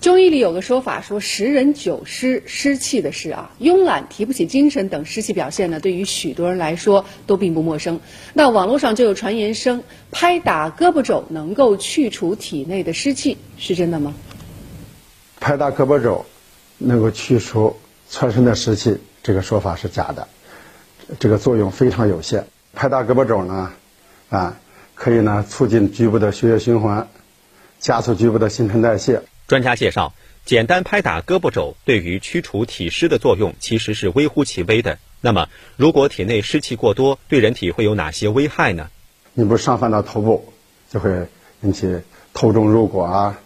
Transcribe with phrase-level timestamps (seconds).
[0.00, 8.00] 中医里有个说法，说十人九湿，湿气的湿啊，慵懒、提不起精神等湿气表现呢，对于许多人来说都并不陌生。
[8.32, 14.14] 那网络上就有传言声，拍打胳膊肘能够去除体内的湿气，是真的吗？
[15.38, 16.24] 拍打胳膊肘
[16.78, 17.76] 能够去除
[18.08, 20.28] 全身的湿气，这个说法是假的，
[21.18, 22.46] 这个作用非常有限。
[22.72, 23.72] 拍打胳膊肘呢，
[24.30, 24.56] 啊，
[24.94, 27.06] 可以呢促进局部的血液循环，
[27.78, 29.20] 加速局部的新陈代谢。
[29.50, 30.14] 专家介绍，
[30.44, 35.00] 简单拍打胳膊肘对于驱除体湿的作用其实是微乎其微的。
[35.20, 38.90] 那么，如果体内湿气过多，对人体会有哪些危害呢？
[39.34, 40.52] 你不上翻到头部，
[40.88, 41.26] 就会
[41.62, 41.98] 引起
[42.32, 43.40] 头重入裹啊、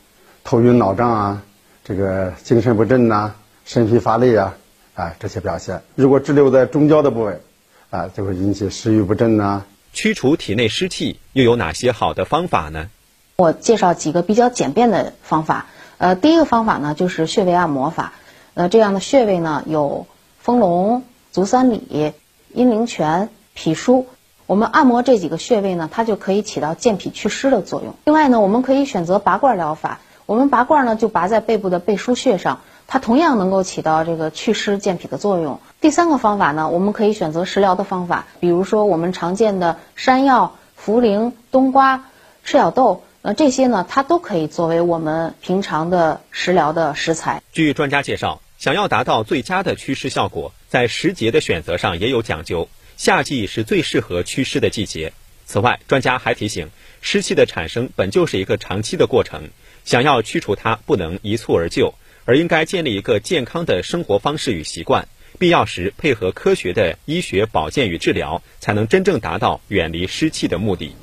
[0.44, 1.42] 头晕脑胀啊、
[1.82, 4.54] 这个精神不振呐、身疲乏力啊，
[4.92, 5.80] 啊这些表现。
[5.94, 7.40] 如果滞留在中焦的部位，
[7.88, 9.64] 啊就会引起食欲不振呐。
[9.94, 12.90] 驱除体内湿气又有哪些好的方法呢？
[13.36, 15.64] 我介绍几个比较简便的方法。
[15.98, 18.12] 呃，第一个方法呢，就是穴位按摩法。
[18.54, 20.06] 呃，这样的穴位呢，有
[20.38, 22.12] 丰隆、足三里、
[22.52, 24.04] 阴陵泉、脾腧。
[24.46, 27.94] 我们按摩这几个穴位呢，它就可以起到健脾祛湿的作用。
[28.04, 30.00] 另外呢，我们可以选择拔罐疗法。
[30.26, 35.60] 我们拔罐呢，就拔在背部的背腧穴上，它同样能够起到这个祛湿健脾的作用。
[35.80, 42.04] 第三个方法呢，我们可以选择食疗的方法，比如说我们常见的山药、茯苓、冬瓜、
[42.42, 43.02] 赤小豆。
[43.26, 47.42] 那这些呢，它都可以作为我们平常的食疗的食材。
[47.52, 52.68] 据专家介绍，想要达到最佳的祛湿效果，在时节的选择上也有讲究。
[52.98, 55.14] 夏季是最适合祛湿的季节。
[55.46, 56.68] 此外，专家还提醒，
[57.00, 59.48] 湿气的产生本就是一个长期的过程，
[59.86, 61.94] 想要驱除它，不能一蹴而就，
[62.26, 70.94] 而应该建立一个健康的生活方式与习惯，必要时配合科学的医学保健与治疗，才能真正达到远离湿气的目的。